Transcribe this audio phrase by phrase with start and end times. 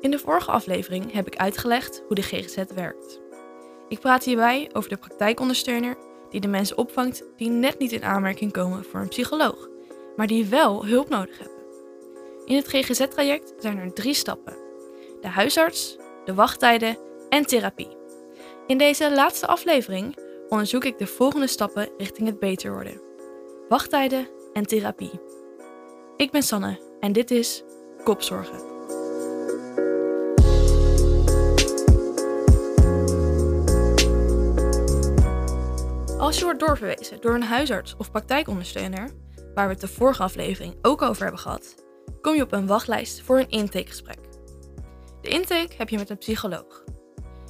[0.00, 3.20] In de vorige aflevering heb ik uitgelegd hoe de GGZ werkt.
[3.88, 5.96] Ik praat hierbij over de praktijkondersteuner
[6.30, 9.68] die de mensen opvangt die net niet in aanmerking komen voor een psycholoog,
[10.16, 11.58] maar die wel hulp nodig hebben.
[12.44, 14.56] In het GGZ-traject zijn er drie stappen:
[15.20, 16.98] de huisarts, de wachttijden
[17.28, 17.96] en therapie.
[18.66, 20.16] In deze laatste aflevering
[20.48, 23.00] onderzoek ik de volgende stappen richting het beter worden:
[23.68, 25.20] wachttijden en therapie.
[26.16, 27.62] Ik ben Sanne en dit is
[28.04, 28.69] Kopzorgen.
[36.30, 39.10] Als je wordt doorverwezen door een huisarts of praktijkondersteuner,
[39.54, 41.74] waar we het de vorige aflevering ook over hebben gehad,
[42.20, 44.18] kom je op een wachtlijst voor een intakegesprek.
[45.20, 46.84] De intake heb je met een psycholoog.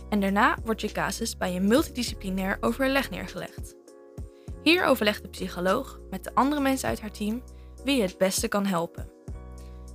[0.09, 3.77] En daarna wordt je casus bij een multidisciplinair overleg neergelegd.
[4.62, 7.42] Hier overlegt de psycholoog met de andere mensen uit haar team
[7.84, 9.11] wie je het beste kan helpen.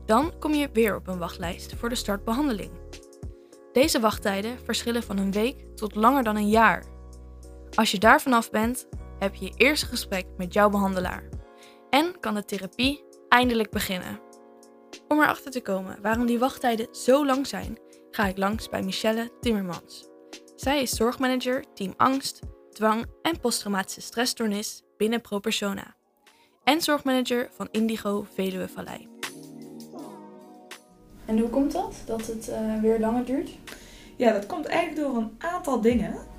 [0.05, 2.71] Dan kom je weer op een wachtlijst voor de startbehandeling.
[3.73, 6.93] Deze wachttijden verschillen van een week tot langer dan een jaar.
[7.75, 8.87] Als je daar vanaf bent,
[9.19, 11.29] heb je je eerste gesprek met jouw behandelaar.
[11.89, 14.19] En kan de therapie eindelijk beginnen.
[15.07, 17.77] Om erachter te komen waarom die wachttijden zo lang zijn,
[18.11, 20.07] ga ik langs bij Michelle Timmermans.
[20.55, 22.39] Zij is zorgmanager team angst,
[22.71, 25.95] dwang en posttraumatische stressstoornis binnen ProPersona.
[26.63, 29.07] En zorgmanager van Indigo Veluwe Vallei.
[31.25, 33.49] En hoe komt dat, dat het uh, weer langer duurt?
[34.15, 36.33] Ja, dat komt eigenlijk door een aantal dingen.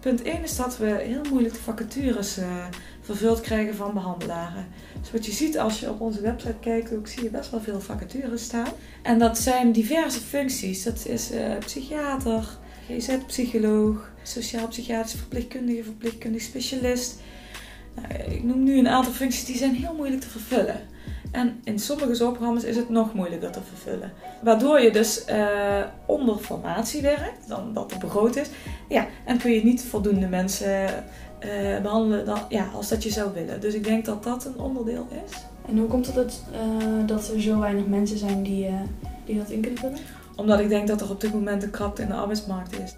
[0.00, 2.66] Punt 1 is dat we heel moeilijk de vacatures uh,
[3.00, 4.66] vervuld krijgen van behandelaren.
[5.00, 7.60] Dus wat je ziet als je op onze website kijkt, ook zie je best wel
[7.60, 8.68] veel vacatures staan.
[9.02, 10.82] En dat zijn diverse functies.
[10.82, 17.20] Dat is uh, psychiater, GZ-psycholoog, sociaal-psychiatrische verpleegkundige, verpleegkundig specialist.
[17.94, 20.80] Nou, ik noem nu een aantal functies die zijn heel moeilijk te vervullen.
[21.30, 24.12] En in sommige zorgprogramma's is het nog moeilijker te vervullen.
[24.42, 28.48] Waardoor je dus uh, onder formatie werkt, dan dat er begroot is.
[28.88, 31.04] Ja, en kun je niet voldoende mensen
[31.44, 33.60] uh, behandelen dan, ja, als dat je zou willen.
[33.60, 35.36] Dus ik denk dat dat een onderdeel is.
[35.68, 38.70] En hoe komt het dat, uh, dat er zo weinig mensen zijn die,
[39.24, 39.98] die dat in kunnen vullen?
[40.36, 42.94] Omdat ik denk dat er op dit moment een krapte in de arbeidsmarkt is.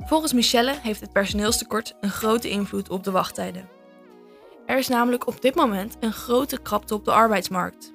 [0.00, 3.79] Volgens Michelle heeft het personeelstekort een grote invloed op de wachttijden.
[4.70, 7.92] Er is namelijk op dit moment een grote krapte op de arbeidsmarkt.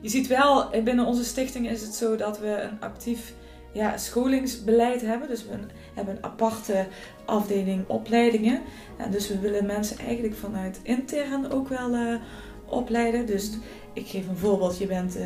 [0.00, 3.34] Je ziet wel, binnen onze stichting is het zo dat we een actief
[3.72, 5.28] ja, scholingsbeleid hebben.
[5.28, 5.50] Dus we
[5.94, 6.86] hebben een aparte
[7.24, 8.60] afdeling opleidingen.
[8.96, 12.14] En dus we willen mensen eigenlijk vanuit intern ook wel uh,
[12.66, 13.26] opleiden.
[13.26, 13.50] Dus
[13.92, 14.78] ik geef een voorbeeld.
[14.78, 15.22] Je bent, uh,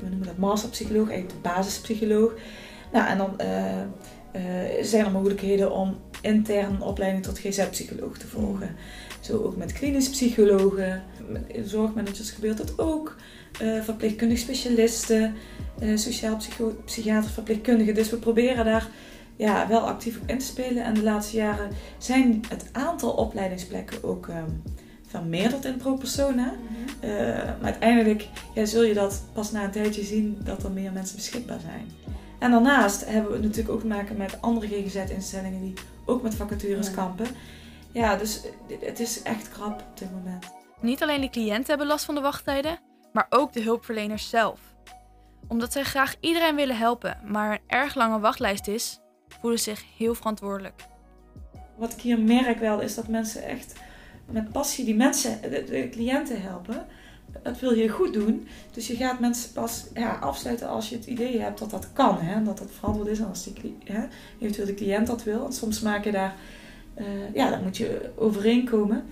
[0.00, 2.32] we noemen dat masterpsycholoog, eigenlijk de basispsycholoog.
[2.92, 3.36] Nou, en dan
[4.80, 8.76] zijn er mogelijkheden om intern een opleiding tot GZ-psycholoog te volgen.
[9.20, 11.02] Zo ook met klinisch psychologen,
[11.64, 13.16] zorgmanagers gebeurt dat ook.
[13.62, 15.34] Uh, verpleegkundig specialisten,
[15.82, 16.36] uh, sociaal
[16.84, 17.94] psychiater, verpleegkundigen.
[17.94, 18.88] Dus we proberen daar
[19.36, 20.84] ja, wel actief op in te spelen.
[20.84, 24.62] En de laatste jaren zijn het aantal opleidingsplekken ook um,
[25.06, 26.44] vermeerderd in ProPersona.
[26.44, 27.10] Mm -hmm.
[27.10, 30.92] uh, maar uiteindelijk ja, zul je dat pas na een tijdje zien dat er meer
[30.92, 31.88] mensen beschikbaar zijn.
[32.38, 35.74] En daarnaast hebben we natuurlijk ook te maken met andere GGZ-instellingen die
[36.08, 36.94] ook met vacatures ja.
[36.94, 37.26] kampen.
[37.92, 38.40] Ja, dus
[38.80, 40.46] het is echt krap op dit moment.
[40.80, 42.78] Niet alleen de cliënten hebben last van de wachttijden,
[43.12, 44.60] maar ook de hulpverleners zelf.
[45.48, 49.00] Omdat zij graag iedereen willen helpen, maar een erg lange wachtlijst is,
[49.40, 50.84] voelen ze zich heel verantwoordelijk.
[51.76, 53.72] Wat ik hier merk wel is dat mensen echt
[54.30, 56.86] met passie die mensen, de, de cliënten helpen.
[57.42, 58.48] Dat wil je goed doen.
[58.72, 62.18] Dus je gaat mensen pas ja, afsluiten als je het idee hebt dat dat kan.
[62.18, 62.42] Hè?
[62.42, 64.06] Dat dat verantwoord is als die, hè,
[64.38, 65.46] eventueel de cliënt dat wil.
[65.46, 66.34] En soms maak je daar
[66.98, 69.04] uh, ja, dan moet je overeenkomen.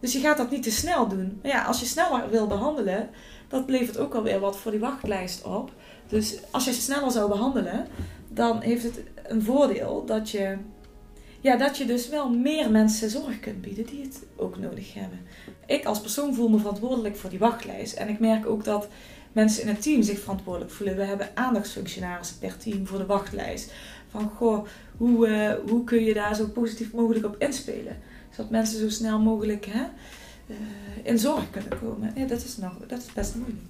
[0.00, 1.38] Dus je gaat dat niet te snel doen.
[1.42, 3.08] Maar ja, als je sneller wil behandelen,
[3.48, 5.72] dat levert ook alweer wat voor die wachtlijst op.
[6.08, 7.86] Dus als je sneller zou behandelen,
[8.28, 10.56] dan heeft het een voordeel dat je,
[11.42, 15.20] ja, dat je dus wel meer mensen zorg kunt bieden die het ook nodig hebben.
[15.66, 17.94] Ik als persoon voel me verantwoordelijk voor die wachtlijst.
[17.94, 18.88] En ik merk ook dat
[19.32, 20.96] mensen in het team zich verantwoordelijk voelen.
[20.96, 23.72] We hebben aandachtsfunctionarissen per team voor de wachtlijst.
[24.10, 24.66] Van goh,
[24.96, 27.98] hoe, uh, hoe kun je daar zo positief mogelijk op inspelen?
[28.30, 29.84] Zodat mensen zo snel mogelijk hè,
[30.46, 30.56] uh,
[31.02, 32.12] in zorg kunnen komen.
[32.14, 33.62] Ja, dat, is nog, dat is best moeilijk.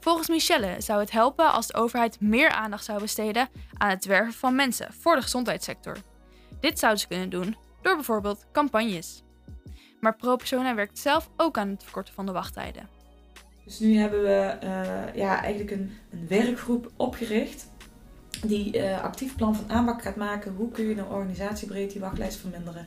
[0.00, 4.32] Volgens Michelle zou het helpen als de overheid meer aandacht zou besteden aan het werven
[4.32, 5.96] van mensen voor de gezondheidssector.
[6.60, 9.22] Dit zouden ze kunnen doen door bijvoorbeeld campagnes.
[10.00, 12.88] Maar ProPersona werkt zelf ook aan het verkorten van de wachttijden.
[13.64, 17.70] Dus nu hebben we uh, ja, eigenlijk een, een werkgroep opgericht
[18.46, 20.54] die uh, actief plan van aanpak gaat maken.
[20.54, 22.86] Hoe kun je een organisatiebreed die wachtlijst verminderen?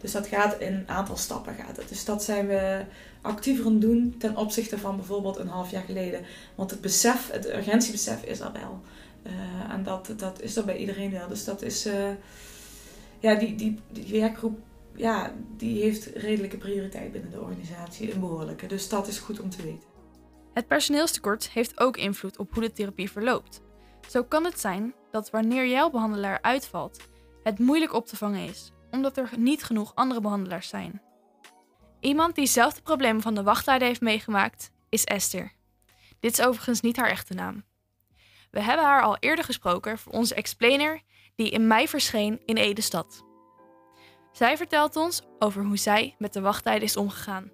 [0.00, 1.54] Dus dat gaat in een aantal stappen.
[1.54, 1.88] Gaat.
[1.88, 2.84] Dus dat zijn we
[3.20, 6.24] actiever aan doen ten opzichte van bijvoorbeeld een half jaar geleden.
[6.54, 8.80] Want het besef, het urgentiebesef is er wel.
[9.26, 11.28] Uh, en dat, dat is er bij iedereen wel.
[11.28, 11.88] Dus dat is,
[13.20, 13.80] ja, die, die,
[14.20, 14.58] werkgroep,
[14.94, 18.66] ja, die heeft redelijke prioriteit binnen de organisatie, een behoorlijke.
[18.66, 19.88] Dus dat is goed om te weten.
[20.52, 23.62] Het personeelstekort heeft ook invloed op hoe de therapie verloopt.
[24.08, 27.08] Zo kan het zijn dat wanneer jouw behandelaar uitvalt,
[27.42, 31.02] het moeilijk op te vangen is, omdat er niet genoeg andere behandelaars zijn.
[32.00, 35.52] Iemand die zelf de problemen van de wachttijden heeft meegemaakt, is Esther.
[36.20, 37.64] Dit is overigens niet haar echte naam.
[38.50, 41.02] We hebben haar al eerder gesproken voor onze explainer
[41.38, 43.24] die in mei verscheen in Ede-stad.
[44.32, 47.50] Zij vertelt ons over hoe zij met de wachttijden is omgegaan.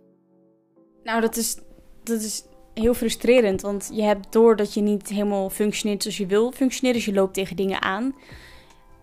[1.03, 1.57] Nou, dat is,
[2.03, 2.45] dat is
[2.75, 6.97] heel frustrerend, want je hebt door dat je niet helemaal functioneert zoals je wil functioneren,
[6.97, 8.15] dus je loopt tegen dingen aan.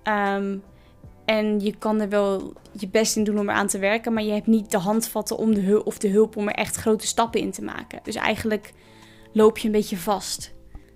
[0.04, 0.58] Ehm,
[1.26, 4.32] en je kan er wel je best in doen om eraan te werken, maar je
[4.32, 7.42] hebt niet de handvatten om de hulp of de hulp om er echt grote stappen
[7.42, 8.00] in te maken.
[8.04, 8.74] Dus eigenlijk
[9.34, 10.54] loop je een beetje vast.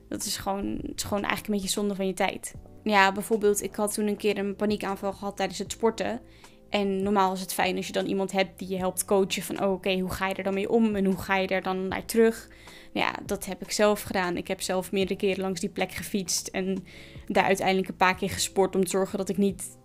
[0.10, 2.54] Dat is gewoon, gewoon eigenlijk een beetje zonde van je tijd.
[2.86, 6.22] Ja, bijvoorbeeld, ik had toen een keer een paniekaanval gehad tijdens het sporten.
[6.70, 9.64] En normaal is het fijn als je dan iemand hebt die je helpt coachen van
[9.64, 11.88] oh, oké, hoe ga je er dan mee om en hoe ga je er dan
[11.88, 12.48] naar terug.
[12.94, 14.38] Nou ja, dat heb ik zelf gedaan.
[14.38, 16.86] Ik heb zelf meerdere keren langs die plek gefietst en
[17.28, 19.78] daar uiteindelijk een paar keer gesport om te zorgen dat ik niet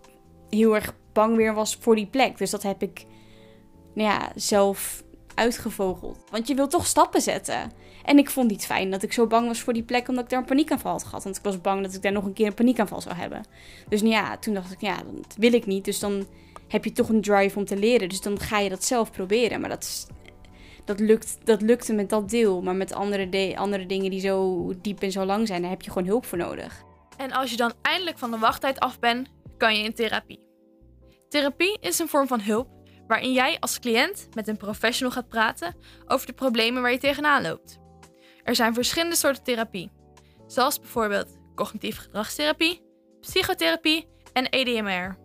[0.49, 2.37] heel erg bang weer was voor die plek.
[2.37, 3.05] Dus dat heb ik
[3.93, 5.03] nou ja, zelf
[5.35, 6.23] uitgevogeld.
[6.29, 7.71] Want je wil toch stappen zetten.
[8.05, 10.29] En ik vond niet fijn dat ik zo bang was voor die plek omdat ik
[10.29, 11.23] daar een paniekaanval had gehad.
[11.23, 13.43] Want ik was bang dat ik daar nog een keer een paniekaanval zou hebben.
[13.89, 15.85] Dus nou ja, toen dacht ik, ja, dat wil ik niet.
[15.85, 16.25] Dus dan
[16.67, 18.09] heb je toch een drive om te leren.
[18.09, 19.59] Dus dan ga je dat zelf proberen.
[19.59, 20.07] Maar dat,
[20.85, 22.61] dat, lukt, dat lukte met dat deel.
[22.61, 25.91] Maar met andere, andere dingen die zo diep en zo lang zijn, daar heb je
[25.91, 26.83] gewoon hulp voor nodig.
[27.17, 30.39] En als je dan eindelijk van de wachttijd af bent, kan je in therapie.
[31.29, 32.67] Therapie is een vorm van hulp
[33.07, 35.75] waarin jij als cliënt met een professional gaat praten
[36.07, 37.79] over de problemen waar je tegenaan loopt.
[38.43, 39.91] Er zijn verschillende soorten therapie,
[40.47, 42.81] zoals bijvoorbeeld cognitieve gedragstherapie,
[43.19, 45.17] psychotherapie en EDMR.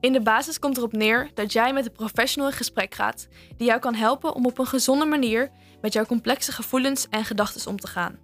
[0.00, 3.66] In de basis komt erop neer dat jij met een professional in gesprek gaat die
[3.66, 5.50] jou kan helpen om op een gezonde manier
[5.80, 8.18] met jouw complexe gevoelens en gedachten om te gaan.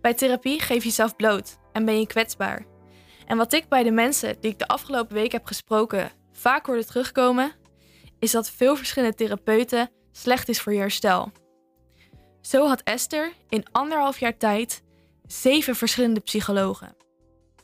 [0.00, 2.66] Bij therapie geef je jezelf bloot en ben je kwetsbaar.
[3.26, 6.84] En wat ik bij de mensen die ik de afgelopen week heb gesproken vaak hoorde
[6.84, 7.52] terugkomen,
[8.22, 11.32] is dat veel verschillende therapeuten slecht is voor je herstel.
[12.40, 14.82] Zo had Esther in anderhalf jaar tijd
[15.26, 16.96] zeven verschillende psychologen.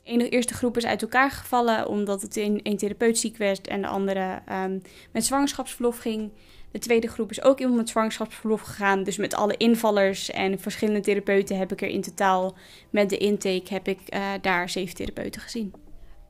[0.03, 3.81] De eerste groep is uit elkaar gevallen omdat het een, een therapeut ziek werd en
[3.81, 6.31] de andere um, met zwangerschapsverlof ging.
[6.71, 9.03] De tweede groep is ook iemand met zwangerschapsverlof gegaan.
[9.03, 12.55] Dus met alle invallers en verschillende therapeuten heb ik er in totaal
[12.89, 15.73] met de intake heb ik uh, daar zeven therapeuten gezien.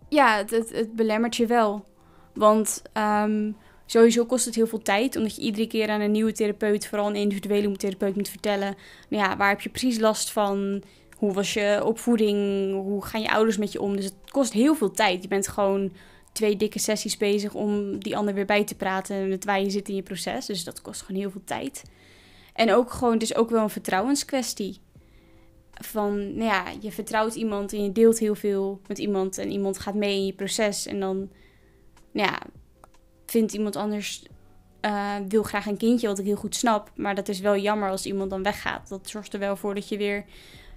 [0.09, 1.85] Ja, het, het, het belemmert je wel.
[2.33, 3.57] Want um,
[3.89, 7.07] Sowieso kost het heel veel tijd, omdat je iedere keer aan een nieuwe therapeut, vooral
[7.07, 8.75] een individuele therapeut, moet vertellen:
[9.09, 10.83] nou ja, waar heb je precies last van?
[11.17, 12.37] Hoe was je opvoeding?
[12.73, 13.95] Hoe gaan je ouders met je om?
[13.95, 15.21] Dus het kost heel veel tijd.
[15.21, 15.91] Je bent gewoon
[16.31, 19.89] twee dikke sessies bezig om die ander weer bij te praten met waar je zit
[19.89, 20.45] in je proces.
[20.45, 21.83] Dus dat kost gewoon heel veel tijd.
[22.53, 24.77] En ook gewoon, het is ook wel een vertrouwenskwestie.
[25.71, 29.79] Van, nou ja, je vertrouwt iemand en je deelt heel veel met iemand en iemand
[29.79, 30.85] gaat mee in je proces.
[30.85, 31.29] En dan,
[32.11, 32.39] nou ja,
[33.29, 34.23] vindt iemand anders
[34.81, 36.91] uh, wil graag een kindje, wat ik heel goed snap.
[36.95, 38.89] Maar dat is wel jammer als iemand dan weggaat.
[38.89, 40.25] Dat zorgt er wel voor dat je weer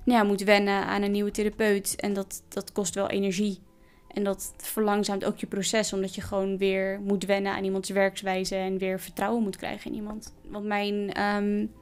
[0.05, 1.97] nou ja, moet wennen aan een nieuwe therapeut.
[1.97, 3.61] En dat, dat kost wel energie.
[4.09, 8.57] En dat verlangzaamt ook je proces, omdat je gewoon weer moet wennen aan iemands werkswijze
[8.57, 10.35] en weer vertrouwen moet krijgen in iemand.
[10.49, 11.73] Want mijn um,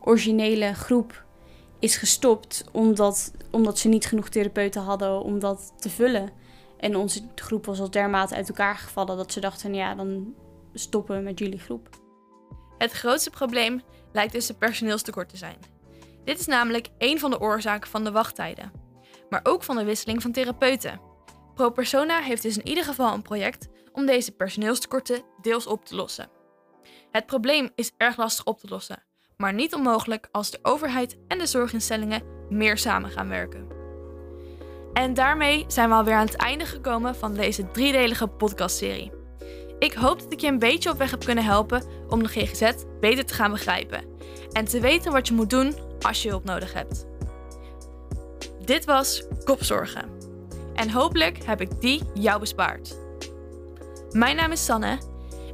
[0.00, 1.24] originele groep
[1.78, 6.30] is gestopt omdat, omdat ze niet genoeg therapeuten hadden om dat te vullen.
[6.82, 10.34] En onze groep was al dermate uit elkaar gevallen dat ze dachten, ja, dan
[10.72, 11.88] stoppen we met jullie groep.
[12.78, 15.56] Het grootste probleem lijkt dus het personeelstekort te zijn.
[16.24, 18.72] Dit is namelijk één van de oorzaken van de wachttijden,
[19.30, 21.00] maar ook van de wisseling van therapeuten.
[21.54, 26.30] ProPersona heeft dus in ieder geval een project om deze personeelstekorten deels op te lossen.
[27.10, 29.02] Het probleem is erg lastig op te lossen,
[29.36, 33.81] maar niet onmogelijk als de overheid en de zorginstellingen meer samen gaan werken.
[34.92, 39.12] En daarmee zijn we alweer aan het einde gekomen van deze driedelige podcastserie.
[39.78, 42.72] Ik hoop dat ik je een beetje op weg heb kunnen helpen om de GGZ
[43.00, 44.04] beter te gaan begrijpen
[44.52, 47.06] en te weten wat je moet doen als je hulp nodig hebt.
[48.64, 50.08] Dit was Kopzorgen.
[50.74, 52.98] En hopelijk heb ik die jou bespaard.
[54.10, 54.98] Mijn naam is Sanne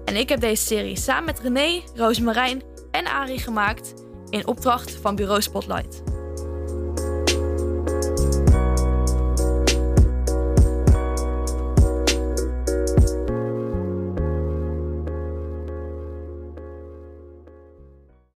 [0.04, 3.94] en ik heb deze serie samen met René, Roosmarijn en Arie gemaakt
[4.30, 6.02] in opdracht van Bureau Spotlight.